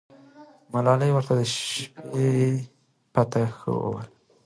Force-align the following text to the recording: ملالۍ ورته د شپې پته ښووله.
ملالۍ 0.73 1.11
ورته 1.13 1.33
د 1.39 1.41
شپې 1.53 2.29
پته 3.13 3.41
ښووله. 3.57 4.03